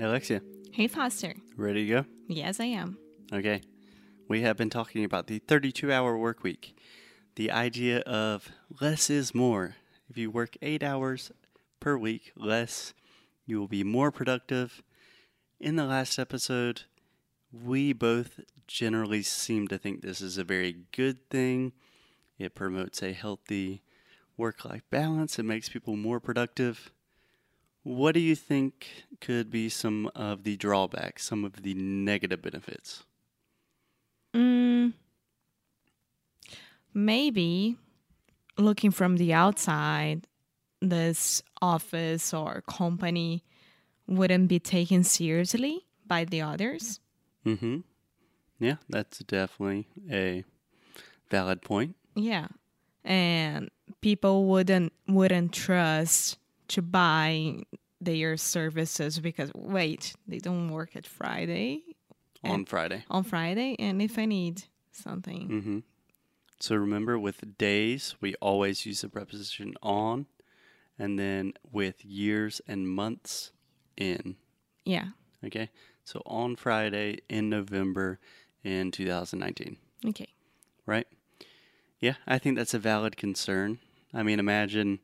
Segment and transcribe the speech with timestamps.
[0.00, 0.40] Alexia,
[0.72, 1.34] Hey, Foster.
[1.56, 2.04] ready to go?
[2.26, 2.96] Yes, I am.
[3.32, 3.60] Okay.
[4.28, 6.74] We have been talking about the 32 hour work week.
[7.34, 8.48] The idea of
[8.80, 9.76] less is more.
[10.08, 11.32] If you work eight hours
[11.80, 12.94] per week less,
[13.44, 14.82] you will be more productive.
[15.58, 16.82] In the last episode,
[17.52, 21.72] we both generally seem to think this is a very good thing.
[22.38, 23.82] It promotes a healthy
[24.36, 26.90] work life balance, it makes people more productive.
[27.82, 33.04] What do you think could be some of the drawbacks, some of the negative benefits?
[34.34, 34.92] Mm,
[36.92, 37.76] maybe
[38.58, 40.26] looking from the outside,
[40.80, 43.44] this office or company
[44.06, 47.00] wouldn't be taken seriously by the others.
[47.46, 47.78] Mm-hmm.
[48.58, 50.44] Yeah, that's definitely a
[51.30, 51.96] valid point.
[52.14, 52.48] Yeah.
[53.04, 53.70] And
[54.02, 56.36] people wouldn't wouldn't trust
[56.70, 57.62] to buy
[58.00, 61.82] their services because wait, they don't work at Friday
[62.42, 63.04] On Friday.
[63.10, 65.48] on Friday and if I need something.
[65.48, 65.78] Mm-hmm.
[66.58, 70.26] So remember, with days, we always use the preposition on,
[70.98, 73.52] and then with years and months,
[73.96, 74.36] in.
[74.84, 75.06] Yeah.
[75.44, 75.70] Okay?
[76.04, 78.18] So on Friday in November
[78.62, 80.28] in 2019, Okay.
[80.86, 81.06] right?
[81.98, 83.78] Yeah, I think that's a valid concern.
[84.12, 84.98] I mean, imagine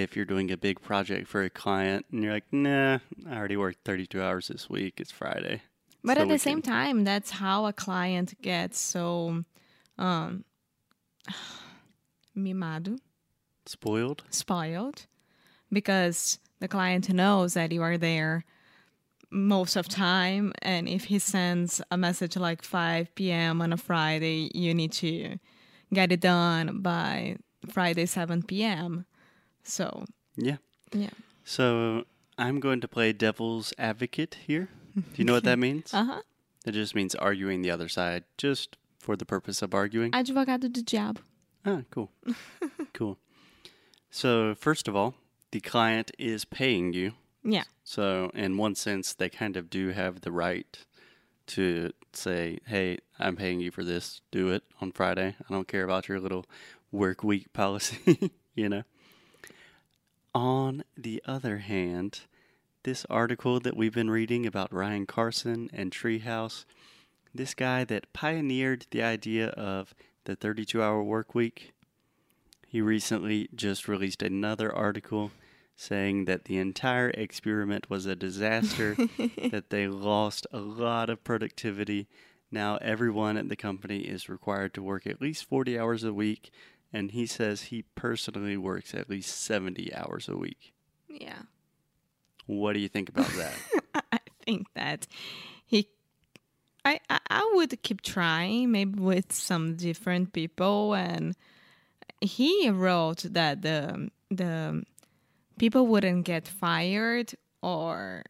[0.00, 2.98] if you're doing a big project for a client and you're like, nah,
[3.28, 5.00] I already worked 32 hours this week.
[5.00, 5.62] It's Friday.
[6.02, 9.44] But So at the same can- time, that's how a client gets so
[9.98, 10.44] um
[12.36, 12.98] mimado,
[13.66, 14.24] Spoiled?
[14.30, 15.06] spoiled
[15.70, 18.44] because the client knows that you are there
[19.30, 23.62] most of time and if he sends a message like 5 p.m.
[23.62, 25.38] on a Friday, you need to
[25.94, 27.36] get it done by
[27.70, 29.06] Friday 7 p.m.
[29.62, 30.04] So,
[30.36, 30.56] Yeah.
[30.92, 31.10] yeah.
[31.44, 32.04] So
[32.38, 34.68] I'm going to play devil's advocate here.
[34.94, 35.92] Do you know what that means?
[35.94, 36.20] Uh-huh.
[36.66, 40.12] It just means arguing the other side, just for the purpose of arguing.
[40.12, 41.20] Advogado do diabo.
[41.64, 42.10] Ah, cool.
[42.94, 43.18] cool.
[44.10, 45.14] So, first of all,
[45.50, 47.12] the client is paying you.
[47.44, 47.64] Yeah.
[47.84, 50.78] So, in one sense, they kind of do have the right
[51.48, 54.20] to say, hey, I'm paying you for this.
[54.30, 55.34] Do it on Friday.
[55.48, 56.46] I don't care about your little
[56.92, 58.82] work week policy, you know?
[60.34, 62.20] On the other hand,
[62.84, 66.64] this article that we've been reading about Ryan Carson and Treehouse,
[67.34, 69.94] this guy that pioneered the idea of
[70.24, 71.72] the 32 hour work week,
[72.66, 75.32] he recently just released another article
[75.76, 78.94] saying that the entire experiment was a disaster,
[79.50, 82.08] that they lost a lot of productivity.
[82.50, 86.50] Now everyone at the company is required to work at least 40 hours a week,
[86.92, 90.72] and he says he personally works at least 70 hours a week.
[91.08, 91.42] Yeah.
[92.46, 93.54] What do you think about that?
[94.12, 95.06] I think that
[95.64, 95.88] he
[96.84, 101.36] I, I I would keep trying maybe with some different people and
[102.20, 104.82] he wrote that the the
[105.58, 108.24] people wouldn't get fired or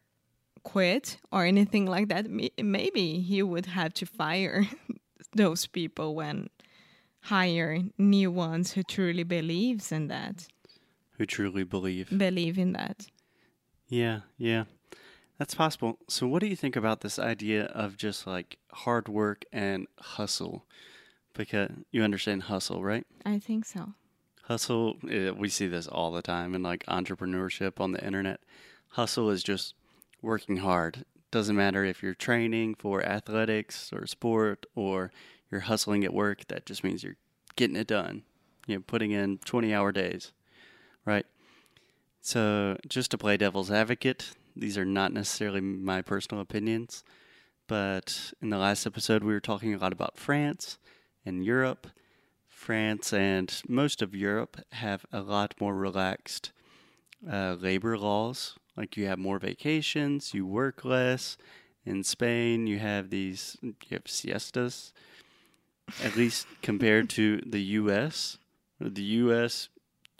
[0.63, 4.67] quit or anything like that maybe he would have to fire
[5.35, 6.49] those people when
[7.23, 10.47] hire new ones who truly believes in that
[11.17, 12.15] Who truly believe?
[12.17, 13.07] believe in that
[13.87, 14.65] Yeah, yeah.
[15.39, 15.97] That's possible.
[16.07, 20.65] So, what do you think about this idea of just like hard work and hustle?
[21.33, 23.05] Because you understand hustle, right?
[23.25, 23.93] i think so
[24.43, 28.41] Hustle, eh, we see this all the time in like entrepreneurship on the internet.
[28.89, 29.73] Hustle is just
[30.21, 31.05] working hard.
[31.31, 35.11] Doesn't matter if you're training for athletics or sport or
[35.53, 37.15] you're hustling at work, that just means you're
[37.55, 38.23] getting it done.
[38.65, 40.31] You know, putting in 20 hour days,
[41.05, 41.27] right?
[42.21, 47.03] So, just to play devil's advocate, these are not necessarily my personal opinions,
[47.67, 50.79] but in the last episode, we were talking a lot about France
[51.23, 51.87] and Europe.
[52.49, 56.51] France and most of Europe have a lot more relaxed
[57.29, 58.57] uh, labor laws.
[58.75, 61.37] Like you have more vacations, you work less.
[61.85, 64.93] In Spain, you have these, you have siestas,
[66.03, 68.37] at least compared to the U.S.
[68.79, 69.69] The U.S.,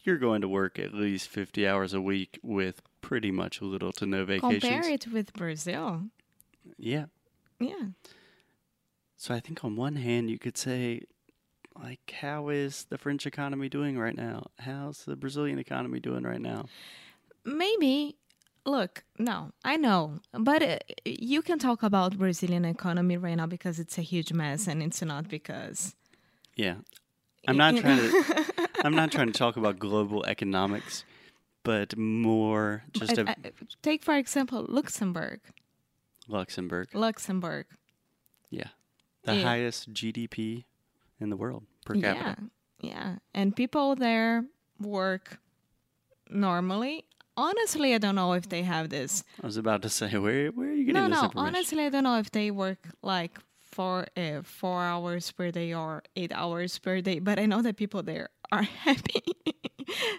[0.04, 4.06] you're going to work at least 50 hours a week with pretty much little to
[4.06, 4.62] no vacations.
[4.64, 6.04] compare it with brazil
[6.78, 7.06] Yeah.
[7.60, 7.88] yeah
[9.18, 11.02] So I think on one hand, you could say,
[11.82, 14.48] like, how is the French economy doing right now?
[14.60, 16.66] How's the Brazilian economy doing right now?
[17.46, 18.16] maybe
[18.66, 23.78] look no i know but uh, you can talk about brazilian economy right now because
[23.80, 25.96] it's a huge mess and it's not because
[26.56, 26.76] Yeah,
[27.48, 28.10] I'm not trying to.
[28.86, 31.04] I'm not trying to talk about global economics,
[31.64, 33.26] but more just I- a.
[33.30, 33.52] I-
[33.82, 35.40] take for example luxembourg
[36.28, 36.88] Luxembourg.
[36.94, 37.66] Luxembourg.
[38.50, 38.70] Yeah.
[39.26, 39.44] The Yeah.
[39.50, 40.64] highest GDP
[41.20, 42.38] in the world per capita.
[42.80, 43.10] Yeah, yeah.
[43.34, 44.46] And people there
[44.80, 45.40] work
[46.30, 47.04] normally.
[47.36, 49.24] Honestly, I don't know if they have this.
[49.42, 51.26] I was about to say, where where are you getting No, this no.
[51.26, 51.56] information?
[51.56, 56.04] Honestly, I don't know if they work like for uh, four hours per day or
[56.16, 57.20] eight hours per day.
[57.20, 59.24] But I know that people there are happy.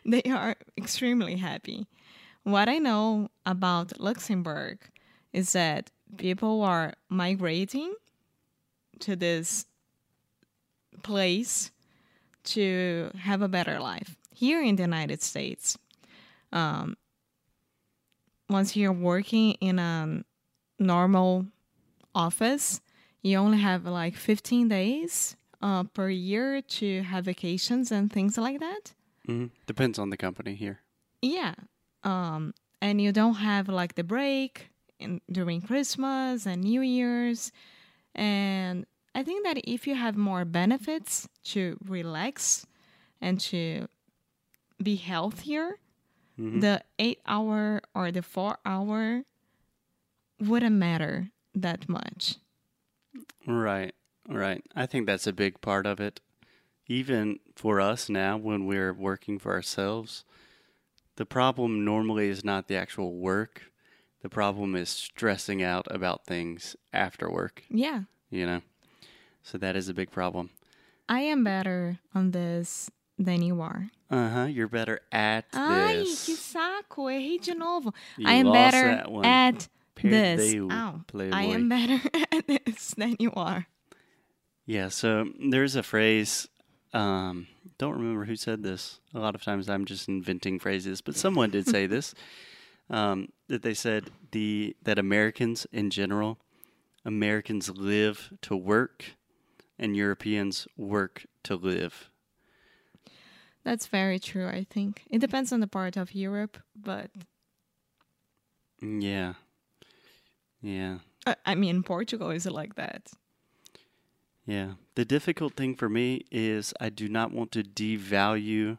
[0.05, 1.87] they are extremely happy.
[2.43, 4.79] What I know about Luxembourg
[5.33, 7.95] is that people are migrating
[9.01, 9.67] to this
[11.03, 11.71] place
[12.45, 14.17] to have a better life.
[14.35, 15.79] Here in the United States,
[16.53, 16.97] um,
[18.49, 20.23] once you're working in a
[20.79, 21.47] normal
[22.15, 22.81] office,
[23.23, 28.61] you only have like 15 days uh, per year to have vacations and things like
[28.61, 28.93] that.
[29.29, 29.51] Mhm.
[29.67, 30.81] Depends on the company here.
[31.23, 31.55] Yeah.
[32.03, 32.53] Um,
[32.83, 34.69] and you don't have like the break
[34.99, 37.51] in, during Christmas and New Year's.
[38.15, 42.67] And I think that if you have more benefits to relax
[43.21, 43.89] and to
[44.83, 45.79] be healthier,
[46.39, 46.61] Mhm.
[46.61, 49.25] the eight hour or the four hour
[50.41, 52.37] wouldn't matter that much.
[53.47, 53.95] Right,
[54.29, 54.65] right.
[54.75, 56.21] I think that's a big part of it.
[56.87, 60.25] Even for us now, when we're working for ourselves,
[61.17, 63.71] the problem normally is not the actual work.
[64.23, 68.03] The problem is stressing out about things after work, Yeah.
[68.31, 68.63] you know?
[69.43, 70.51] So that is a big problem.
[71.09, 73.91] I am better on this than you are.
[74.15, 74.45] Uh huh.
[74.45, 76.27] You're better at Ai, this.
[76.27, 77.93] que saco, errei de novo.
[78.17, 79.25] You I am lost better that one.
[79.25, 79.69] at
[80.01, 80.55] this.
[80.55, 81.01] Perdeu, Ow.
[81.01, 81.37] I playboy.
[81.55, 82.01] am better
[82.33, 83.67] at this than you are.
[84.67, 86.47] Yeah, so there's a phrase.
[86.93, 89.01] Um, don't remember who said this.
[89.15, 92.15] A lot of times I'm just inventing phrases, but someone did say this.
[92.91, 96.39] Um, that they said the that Americans in general,
[97.03, 99.17] Americans live to work,
[99.79, 102.11] and Europeans work to live.
[103.65, 105.03] That's very true, I think.
[105.11, 107.11] It depends on the part of Europe, but
[108.81, 109.35] Yeah,
[110.61, 113.11] yeah, uh, I mean, Portugal is like that.
[114.47, 114.73] yeah.
[114.95, 118.79] The difficult thing for me is I do not want to devalue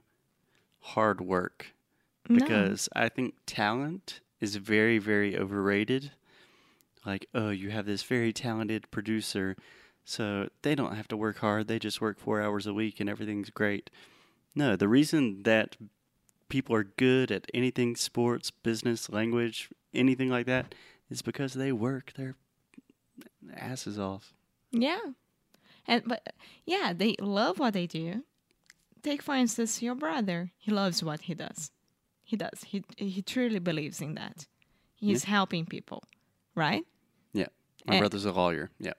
[0.80, 1.68] hard work.
[2.28, 2.40] No.
[2.40, 6.12] because I think talent is very, very overrated.
[7.06, 9.56] Like, oh, you have this very talented producer,
[10.04, 11.68] so they don't have to work hard.
[11.68, 13.90] They just work four hours a week and everything's great.
[14.56, 15.76] No, the reason that
[16.50, 20.74] people are good at anything sports, business, language, anything like that
[21.10, 22.36] is because they work their
[23.56, 24.34] asses off.
[24.72, 25.00] Yeah.
[25.88, 26.34] And but
[26.66, 28.24] yeah, they love what they do.
[29.04, 30.52] Take for instance your brother.
[30.58, 31.72] He loves what he does.
[32.24, 32.64] He does.
[32.66, 34.48] He he truly believes in that.
[34.96, 36.04] He's helping people,
[36.56, 36.84] right?
[37.34, 37.48] Yeah.
[37.86, 38.00] My Eh.
[38.00, 38.72] brother's a lawyer.
[38.80, 38.94] Yeah.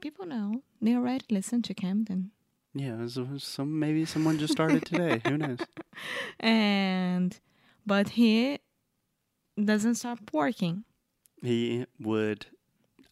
[0.00, 0.62] People know.
[0.82, 2.32] They already listen to Camden.
[2.74, 5.20] Yeah, so some maybe someone just started today.
[5.26, 5.58] Who knows?
[6.40, 7.38] And
[7.86, 8.58] but he
[9.62, 10.84] doesn't stop working.
[11.42, 12.46] He would,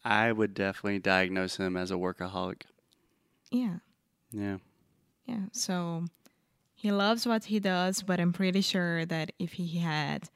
[0.03, 2.63] I would definitely diagnose him as a workaholic.
[3.51, 3.77] Yeah.
[4.31, 4.57] Yeah.
[5.25, 5.45] Yeah.
[5.51, 6.05] So
[6.73, 10.29] he loves what he does, but I'm pretty sure that if he had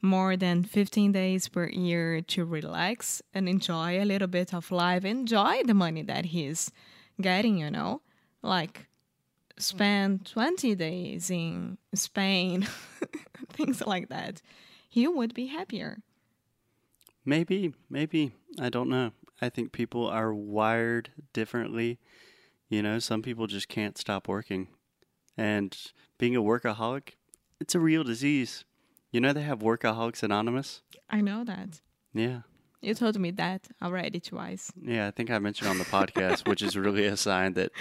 [0.00, 5.04] more than 15 days per year to relax and enjoy a little bit of life,
[5.04, 6.70] enjoy the money that he's
[7.20, 8.00] getting, you know,
[8.44, 8.86] like
[9.58, 12.66] spend 20 days in Spain,
[13.52, 14.42] things like that,
[14.88, 15.98] he would be happier.
[17.24, 18.32] Maybe, maybe.
[18.60, 19.12] I don't know.
[19.40, 21.98] I think people are wired differently.
[22.68, 24.68] You know, some people just can't stop working.
[25.36, 25.76] And
[26.18, 27.14] being a workaholic,
[27.58, 28.64] it's a real disease.
[29.10, 30.82] You know, they have Workaholics Anonymous?
[31.08, 31.80] I know that.
[32.12, 32.40] Yeah.
[32.84, 34.70] You told me that already twice.
[34.80, 37.72] Yeah, I think I mentioned on the podcast, which is really a sign that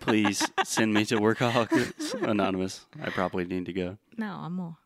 [0.00, 2.86] please send me to Workaholics Anonymous.
[3.02, 3.98] I probably need to go.
[4.16, 4.76] No, amor.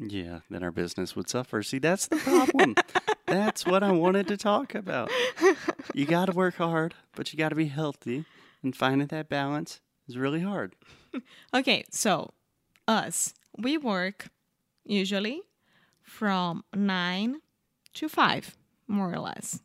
[0.00, 1.62] Yeah, then our business would suffer.
[1.62, 2.74] See, that's the problem.
[3.26, 5.08] that's what I wanted to talk about.
[5.94, 8.24] You got to work hard, but you got to be healthy,
[8.64, 10.74] and finding that balance is really hard.
[11.54, 12.34] Okay, so
[12.88, 14.26] us, we work
[14.84, 15.42] usually
[16.02, 17.36] from 9
[17.94, 18.56] to 5,
[18.88, 19.60] more or less.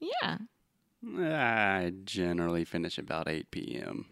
[0.00, 0.38] yeah.
[1.04, 4.06] I generally finish about 8 p.m.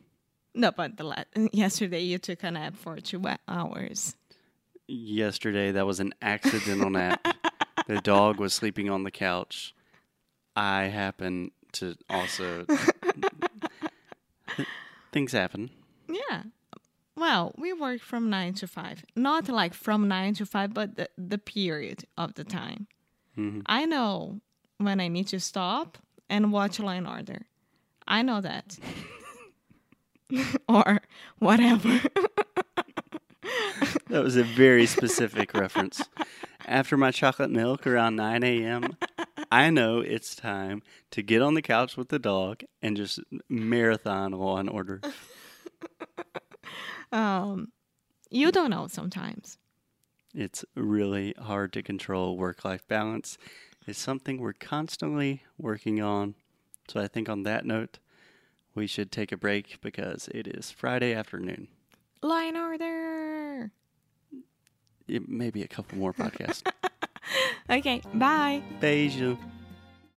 [0.54, 4.16] No, but the la- yesterday you took a nap for two hours.
[4.88, 7.26] Yesterday, that was an accidental nap.
[7.86, 9.74] The dog was sleeping on the couch.
[10.54, 12.64] I happen to also.
[15.12, 15.70] Things happen.
[16.08, 16.42] Yeah.
[17.16, 19.04] Well, we work from 9 to 5.
[19.16, 22.86] Not like from 9 to 5, but the, the period of the time.
[23.38, 23.62] Mhm.
[23.66, 24.40] I know
[24.78, 27.46] when I need to stop and watch Law and Order.
[28.06, 28.78] I know that.
[30.68, 31.00] or
[31.38, 32.00] whatever.
[34.08, 36.02] That was a very specific reference.
[36.66, 38.96] After my chocolate milk around 9 a.m.,
[39.52, 40.82] I know it's time
[41.12, 45.00] to get on the couch with the dog and just marathon Law and Order.
[47.12, 47.72] um,
[48.30, 49.58] you don't know sometimes.
[50.34, 53.36] It's really hard to control work life balance.
[53.86, 56.34] It's something we're constantly working on.
[56.88, 57.98] So I think on that note,
[58.74, 61.68] we should take a break because it is Friday afternoon.
[62.22, 63.72] And Order.
[65.08, 66.62] It may be a couple more podcasts.
[67.70, 68.62] Okay, bye.
[68.80, 69.38] Beijo.